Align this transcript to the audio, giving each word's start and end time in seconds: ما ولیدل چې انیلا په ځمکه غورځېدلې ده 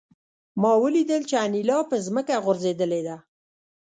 ما 0.61 0.71
ولیدل 0.83 1.21
چې 1.29 1.35
انیلا 1.45 1.77
په 1.89 1.95
ځمکه 2.05 2.35
غورځېدلې 2.43 3.01
ده 3.07 3.17